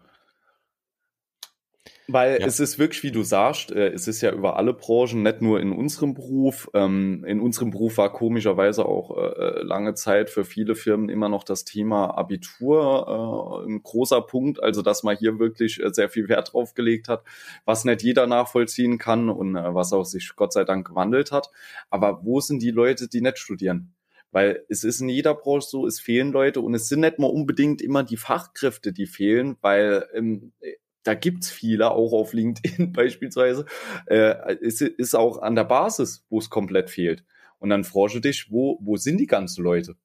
[2.13, 2.47] Weil ja.
[2.47, 5.61] es ist wirklich, wie du sagst, äh, es ist ja über alle Branchen, nicht nur
[5.61, 6.69] in unserem Beruf.
[6.75, 11.29] Ähm, in unserem Beruf war komischerweise auch äh, äh, lange Zeit für viele Firmen immer
[11.29, 14.63] noch das Thema Abitur ein großer Punkt.
[14.63, 17.23] Also, dass man hier wirklich sehr viel Wert drauf gelegt hat,
[17.65, 21.51] was nicht jeder nachvollziehen kann und was auch sich Gott sei Dank gewandelt hat.
[21.91, 23.95] Aber wo sind die Leute, die nicht studieren?
[24.33, 27.27] Weil es ist in jeder Branche so, es fehlen Leute und es sind nicht mal
[27.27, 30.53] unbedingt immer die Fachkräfte, die fehlen, weil ähm,
[31.03, 33.67] da gibt's viele, auch auf LinkedIn beispielsweise,
[34.07, 37.25] äh, ist, ist auch an der Basis, wo es komplett fehlt.
[37.59, 39.97] Und dann forsche dich, wo, wo sind die ganzen Leute?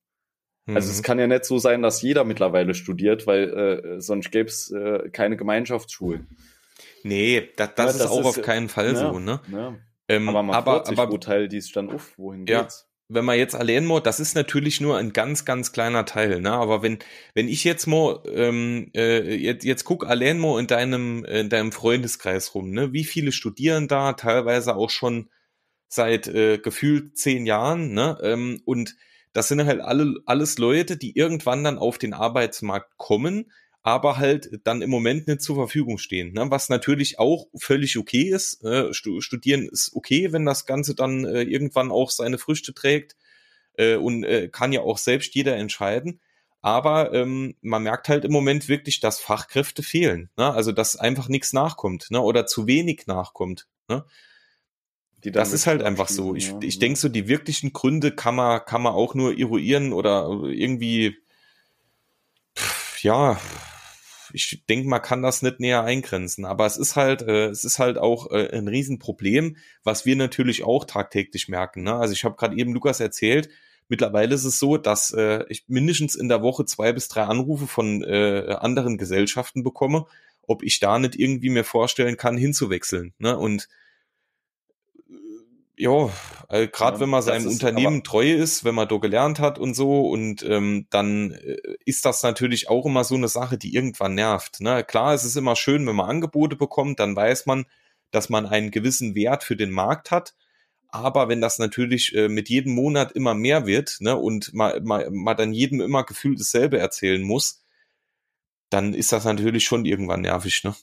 [0.66, 0.76] Mhm.
[0.76, 1.04] Also es mhm.
[1.04, 5.10] kann ja nicht so sein, dass jeder mittlerweile studiert, weil äh, sonst gäbe es äh,
[5.10, 6.28] keine Gemeinschaftsschulen.
[7.04, 9.40] Nee, da, das, ja, das ist auch ist, auf keinen Fall ja, so, ne?
[9.52, 9.76] Ja.
[10.08, 12.18] Ähm, aber man aber, sich, aber, wo teilt dies dann auf?
[12.18, 12.88] Wohin ja, geht's?
[13.08, 16.52] Wenn man jetzt allein mal, das ist natürlich nur ein ganz, ganz kleiner Teil, ne?
[16.52, 17.00] Aber wenn,
[17.36, 21.72] wenn ich jetzt mal, ähm, äh, jetzt, jetzt guck allein mal in deinem, in deinem
[21.72, 22.94] Freundeskreis rum, ne?
[22.94, 25.30] Wie viele studieren da, teilweise auch schon
[25.88, 28.18] seit äh, gefühlt zehn Jahren, ne?
[28.24, 28.96] Ähm, und
[29.34, 33.52] das sind halt alle, alles Leute, die irgendwann dann auf den Arbeitsmarkt kommen,
[33.86, 36.34] aber halt dann im Moment nicht zur Verfügung stehen.
[36.34, 36.50] Ne?
[36.50, 38.64] Was natürlich auch völlig okay ist.
[38.64, 43.16] Äh, studieren ist okay, wenn das Ganze dann äh, irgendwann auch seine Früchte trägt
[43.78, 46.20] äh, und äh, kann ja auch selbst jeder entscheiden.
[46.64, 50.32] Aber ähm, man merkt halt im Moment wirklich, dass Fachkräfte fehlen.
[50.36, 50.52] Ne?
[50.52, 52.20] Also dass einfach nichts nachkommt ne?
[52.22, 53.68] oder zu wenig nachkommt.
[53.88, 54.04] Ne?
[55.22, 56.34] das ist halt einfach so.
[56.34, 56.60] Ich, ja.
[56.62, 61.18] ich denke so, die wirklichen Gründe kann man, kann man auch nur eruieren oder irgendwie,
[63.02, 63.40] ja,
[64.36, 67.80] ich denke, man kann das nicht näher eingrenzen, aber es ist halt, äh, es ist
[67.80, 71.84] halt auch äh, ein Riesenproblem, was wir natürlich auch tagtäglich merken.
[71.84, 71.96] Ne?
[71.96, 73.50] Also ich habe gerade eben Lukas erzählt,
[73.88, 77.66] mittlerweile ist es so, dass äh, ich mindestens in der Woche zwei bis drei Anrufe
[77.66, 80.06] von äh, anderen Gesellschaften bekomme,
[80.44, 83.14] ob ich da nicht irgendwie mir vorstellen kann, hinzuwechseln.
[83.18, 83.38] Ne?
[83.38, 83.68] Und
[85.78, 86.10] ja,
[86.50, 89.74] äh, gerade ja, wenn man seinem Unternehmen treu ist, wenn man da gelernt hat und
[89.74, 94.16] so, und ähm, dann äh, ist das natürlich auch immer so eine Sache, die irgendwann
[94.16, 94.62] nervt.
[94.62, 94.84] Ne?
[94.84, 97.66] Klar, es ist immer schön, wenn man Angebote bekommt, dann weiß man,
[98.12, 100.36] dass man einen gewissen Wert für den Markt hat.
[100.88, 105.14] Aber wenn das natürlich äh, mit jedem Monat immer mehr wird ne, und man, man,
[105.14, 107.64] man dann jedem immer gefühlt dasselbe erzählen muss,
[108.70, 110.64] dann ist das natürlich schon irgendwann nervig.
[110.64, 110.74] Ne?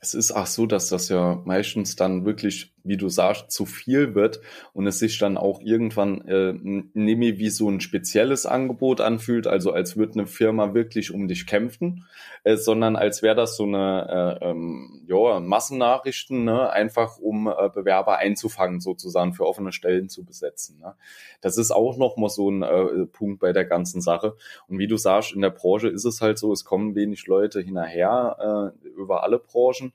[0.00, 4.14] Es ist auch so, dass das ja meistens dann wirklich wie du sagst, zu viel
[4.14, 4.40] wird
[4.74, 9.72] und es sich dann auch irgendwann äh, nämlich wie so ein spezielles Angebot anfühlt, also
[9.72, 12.04] als würde eine Firma wirklich um dich kämpfen,
[12.44, 16.70] äh, sondern als wäre das so eine äh, ähm, ja, Massennachrichten, ne?
[16.70, 20.78] einfach um äh, Bewerber einzufangen, sozusagen für offene Stellen zu besetzen.
[20.78, 20.94] Ne?
[21.40, 24.36] Das ist auch nochmal so ein äh, Punkt bei der ganzen Sache.
[24.68, 27.60] Und wie du sagst, in der Branche ist es halt so, es kommen wenig Leute
[27.60, 29.94] hinterher äh, über alle Branchen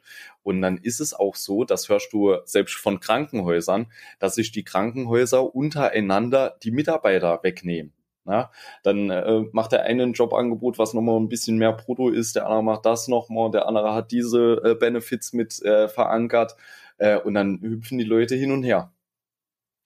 [0.49, 3.85] und dann ist es auch so, das hörst du selbst von Krankenhäusern,
[4.17, 7.93] dass sich die Krankenhäuser untereinander die Mitarbeiter wegnehmen.
[8.25, 8.51] Ja,
[8.83, 12.45] dann äh, macht der eine ein Jobangebot, was nochmal ein bisschen mehr Brutto ist, der
[12.45, 16.55] andere macht das nochmal, der andere hat diese äh, Benefits mit äh, verankert
[16.97, 18.91] äh, und dann hüpfen die Leute hin und her.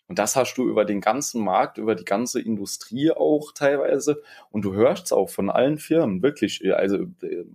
[0.08, 4.22] Und das hast du über den ganzen Markt, über die ganze Industrie auch teilweise.
[4.52, 6.62] Und du hörst es auch von allen Firmen, wirklich.
[6.74, 7.46] Also äh,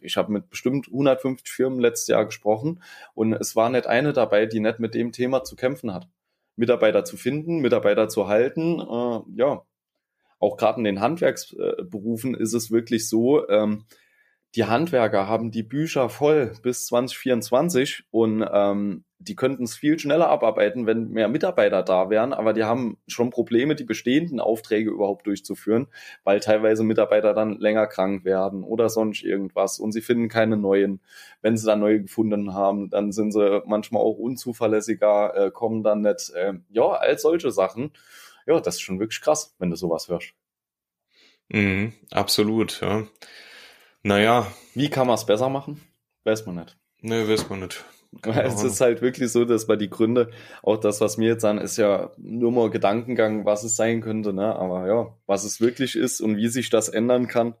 [0.00, 2.80] ich habe mit bestimmt 150 Firmen letztes Jahr gesprochen
[3.14, 6.08] und es war nicht eine dabei, die nicht mit dem Thema zu kämpfen hat.
[6.56, 9.64] Mitarbeiter zu finden, Mitarbeiter zu halten, äh, ja.
[10.38, 13.84] Auch gerade in den Handwerksberufen ist es wirklich so, ähm,
[14.56, 20.28] die Handwerker haben die Bücher voll bis 2024 und ähm, die könnten es viel schneller
[20.28, 25.26] abarbeiten, wenn mehr Mitarbeiter da wären, aber die haben schon Probleme, die bestehenden Aufträge überhaupt
[25.26, 25.88] durchzuführen,
[26.24, 31.00] weil teilweise Mitarbeiter dann länger krank werden oder sonst irgendwas und sie finden keine neuen.
[31.42, 36.00] Wenn sie dann neue gefunden haben, dann sind sie manchmal auch unzuverlässiger, äh, kommen dann
[36.00, 36.30] nicht.
[36.30, 37.92] Äh, ja, all solche Sachen.
[38.46, 40.32] Ja, das ist schon wirklich krass, wenn du sowas hörst.
[41.50, 43.06] Mhm, absolut, ja.
[44.02, 44.46] Naja.
[44.74, 45.80] Wie kann man es besser machen?
[46.24, 46.76] Weiß man nicht.
[47.00, 47.84] Nee, weiß man nicht.
[48.24, 50.30] es ist halt wirklich so, dass man die Gründe,
[50.62, 54.32] auch das, was mir jetzt an, ist ja nur mal Gedankengang, was es sein könnte,
[54.32, 54.56] ne?
[54.56, 57.54] Aber ja, was es wirklich ist und wie sich das ändern kann,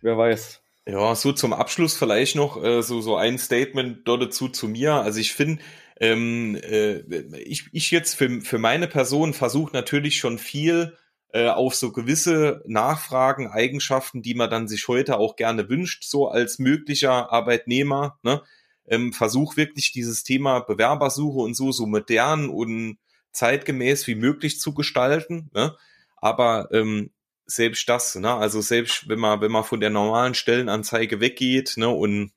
[0.00, 0.62] wer weiß.
[0.88, 4.94] Ja, so zum Abschluss vielleicht noch äh, so so ein Statement dort dazu zu mir.
[4.94, 5.62] Also ich finde,
[6.00, 6.98] ähm, äh,
[7.38, 10.96] ich, ich jetzt für, für meine Person versuche natürlich schon viel
[11.32, 16.28] äh, auf so gewisse Nachfragen, Eigenschaften, die man dann sich heute auch gerne wünscht, so
[16.28, 18.42] als möglicher Arbeitnehmer, ne?
[18.88, 22.98] Ähm, versuch wirklich dieses Thema Bewerbersuche und so so modern und
[23.32, 25.50] zeitgemäß wie möglich zu gestalten.
[25.54, 25.76] Ne?
[26.16, 27.10] Aber ähm,
[27.46, 28.32] selbst das, ne?
[28.34, 31.88] also selbst wenn man wenn man von der normalen Stellenanzeige weggeht ne?
[31.88, 32.32] und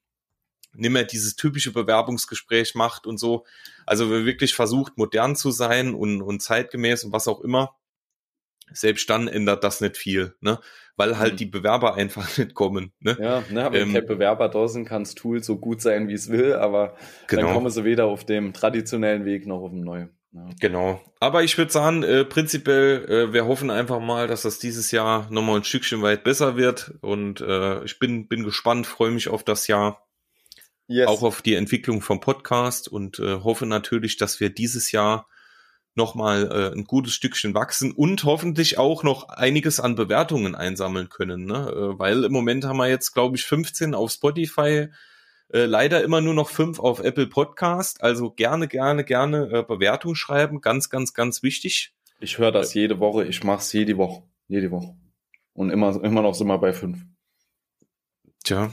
[0.74, 3.46] nicht mehr dieses typische Bewerbungsgespräch macht und so.
[3.86, 7.76] Also wirklich versucht, modern zu sein und, und zeitgemäß und was auch immer,
[8.74, 10.60] selbst dann ändert das nicht viel, ne?
[10.96, 11.38] Weil halt mhm.
[11.38, 12.92] die Bewerber einfach nicht kommen.
[13.00, 13.18] Ne?
[13.20, 16.14] Ja, ne, wenn ähm, kein Bewerber da sind, kann das Tool so gut sein, wie
[16.14, 16.96] es will, aber
[17.28, 17.44] genau.
[17.44, 20.10] dann kommen sie weder auf dem traditionellen Weg noch auf dem neuen.
[20.32, 20.48] Ja.
[20.60, 21.02] Genau.
[21.20, 25.28] Aber ich würde sagen, äh, prinzipiell, äh, wir hoffen einfach mal, dass das dieses Jahr
[25.32, 26.94] nochmal ein Stückchen weit besser wird.
[27.02, 30.06] Und äh, ich bin, bin gespannt, freue mich auf das Jahr.
[30.88, 31.08] Yes.
[31.08, 35.28] Auch auf die Entwicklung vom Podcast und äh, hoffe natürlich, dass wir dieses Jahr
[35.96, 41.46] nochmal äh, ein gutes Stückchen wachsen und hoffentlich auch noch einiges an Bewertungen einsammeln können.
[41.46, 41.70] Ne?
[41.70, 44.90] Äh, weil im Moment haben wir jetzt, glaube ich, 15 auf Spotify,
[45.52, 48.04] äh, leider immer nur noch 5 auf Apple Podcast.
[48.04, 50.62] Also gerne, gerne, gerne äh, Bewertung schreiben.
[50.62, 51.94] Ganz, ganz, ganz wichtig.
[52.20, 53.26] Ich höre das jede Woche.
[53.26, 54.24] Ich mache es jede Woche.
[54.48, 54.96] Jede Woche.
[55.54, 57.00] Und immer, immer noch sind wir bei 5.
[58.44, 58.72] Tja,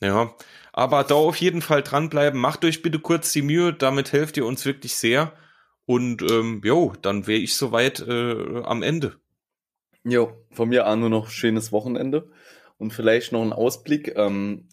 [0.00, 0.34] ja.
[0.72, 2.38] Aber da auf jeden Fall dranbleiben.
[2.38, 3.72] Macht euch bitte kurz die Mühe.
[3.72, 5.32] Damit helft ihr uns wirklich sehr.
[5.86, 9.14] Und ähm, jo, dann wäre ich soweit äh, am Ende.
[10.04, 12.28] Jo, von mir an nur noch schönes Wochenende
[12.78, 14.14] und vielleicht noch ein Ausblick.
[14.16, 14.68] Ähm,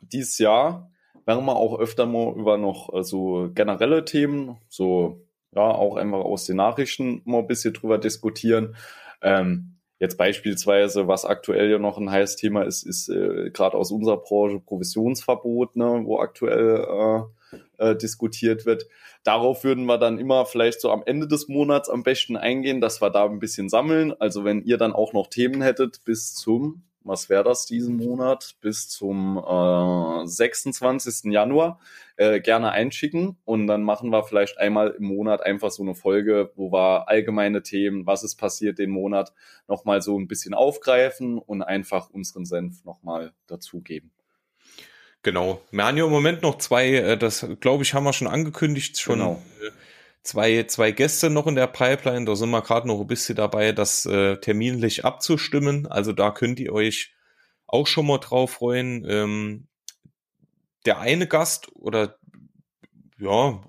[0.00, 0.90] dieses Jahr
[1.26, 6.18] werden wir auch öfter mal über noch äh, so generelle Themen, so ja, auch einfach
[6.18, 8.76] aus den Nachrichten mal ein bisschen drüber diskutieren.
[9.22, 13.90] Ähm, jetzt beispielsweise, was aktuell ja noch ein heißes Thema ist, ist äh, gerade aus
[13.90, 16.86] unserer Branche Provisionsverbot, ne, wo aktuell
[17.52, 18.86] äh, äh, diskutiert wird.
[19.24, 23.00] Darauf würden wir dann immer vielleicht so am Ende des Monats am besten eingehen, dass
[23.00, 24.14] wir da ein bisschen sammeln.
[24.18, 28.56] Also wenn ihr dann auch noch Themen hättet bis zum, was wäre das diesen Monat,
[28.60, 31.32] bis zum äh, 26.
[31.32, 31.80] Januar,
[32.16, 36.52] äh, gerne einschicken und dann machen wir vielleicht einmal im Monat einfach so eine Folge,
[36.56, 39.32] wo wir allgemeine Themen, was ist passiert den Monat,
[39.68, 44.10] nochmal so ein bisschen aufgreifen und einfach unseren Senf nochmal dazugeben.
[45.28, 45.60] Genau.
[45.70, 48.98] Wir haben ja im Moment noch zwei, äh, das glaube ich, haben wir schon angekündigt,
[48.98, 49.42] schon genau.
[49.62, 49.72] Äh,
[50.22, 52.24] zwei, zwei Gäste noch in der Pipeline.
[52.24, 55.86] Da sind wir gerade noch ein bisschen dabei, das äh, terminlich abzustimmen.
[55.86, 57.12] Also da könnt ihr euch
[57.66, 59.04] auch schon mal drauf freuen.
[59.06, 59.68] Ähm,
[60.86, 62.16] der eine Gast oder
[63.18, 63.62] ja,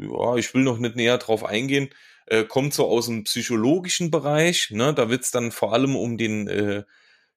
[0.00, 1.90] ja, ich will noch nicht näher drauf eingehen,
[2.24, 4.70] äh, kommt so aus dem psychologischen Bereich.
[4.70, 4.94] Ne?
[4.94, 6.84] Da wird's dann vor allem um den äh,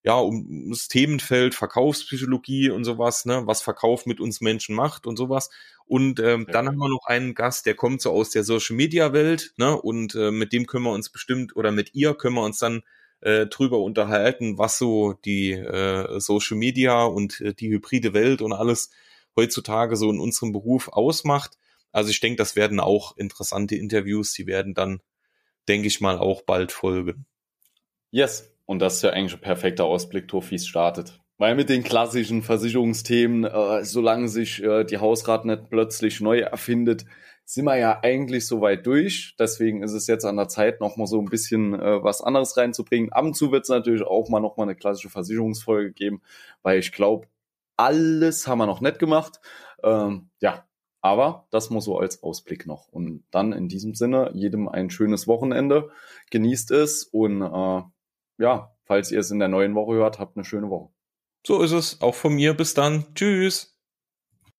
[0.06, 5.18] ja, um das Themenfeld Verkaufspsychologie und sowas, ne, was Verkauf mit uns Menschen macht und
[5.18, 5.50] sowas.
[5.88, 6.54] Und ähm, ja.
[6.54, 9.76] dann haben wir noch einen Gast, der kommt so aus der Social Media Welt, ne,
[9.76, 12.84] und äh, mit dem können wir uns bestimmt oder mit ihr können wir uns dann
[13.22, 18.54] äh, drüber unterhalten, was so die äh, Social Media und äh, die hybride Welt und
[18.54, 18.92] alles
[19.36, 21.58] heutzutage so in unserem Beruf ausmacht.
[21.92, 25.02] Also ich denke, das werden auch interessante Interviews, die werden dann,
[25.68, 27.26] denke ich mal, auch bald folgen.
[28.12, 31.20] Yes, und das ist ja eigentlich ein perfekter Ausblick wie es startet.
[31.38, 37.06] Weil mit den klassischen Versicherungsthemen, äh, solange sich äh, die Hausrat nicht plötzlich neu erfindet,
[37.44, 39.36] sind wir ja eigentlich so weit durch.
[39.38, 43.12] Deswegen ist es jetzt an der Zeit, nochmal so ein bisschen äh, was anderes reinzubringen.
[43.12, 46.22] Ab und zu wird es natürlich auch mal nochmal eine klassische Versicherungsfolge geben,
[46.64, 47.28] weil ich glaube,
[47.78, 49.42] alles haben wir noch nicht gemacht.
[49.84, 50.66] Ähm, ja,
[51.02, 52.88] aber das muss so als Ausblick noch.
[52.88, 55.92] Und dann in diesem Sinne, jedem ein schönes Wochenende.
[56.32, 57.82] Genießt es und äh,
[58.38, 60.90] ja, falls ihr es in der neuen Woche hört, habt eine schöne Woche.
[61.46, 62.02] So ist es.
[62.02, 62.54] Auch von mir.
[62.54, 63.06] Bis dann.
[63.14, 63.75] Tschüss.